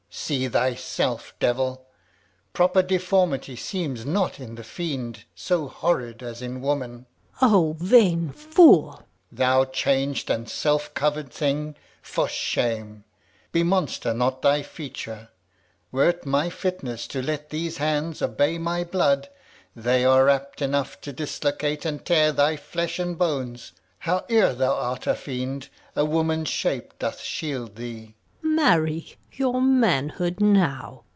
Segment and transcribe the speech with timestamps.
[0.13, 0.15] Alb.
[0.15, 1.85] See thyself, devil!
[2.53, 7.05] Proper deformity seems not in the fiend So horrid as in woman.
[7.39, 7.53] Gon.
[7.53, 8.89] O vain fool!
[8.91, 9.03] Alb.
[9.31, 13.03] Thou changed and self cover'd thing, for shame!
[13.53, 15.29] Bemonster not thy feature!
[15.93, 19.29] Were't my fitness To let these hands obey my blood,
[19.77, 23.71] They are apt enough to dislocate and tear Thy flesh and bones.
[23.99, 28.15] Howe'er thou art a fiend, A woman's shape doth shield thee.